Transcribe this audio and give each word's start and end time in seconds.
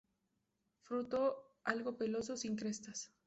Fruto 0.81 1.45
algo 1.63 1.95
peloso, 1.95 2.35
sin 2.35 2.55
crestas. 2.55 3.11